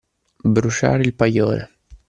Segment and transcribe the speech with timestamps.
[0.55, 1.69] Bruciare il paglione.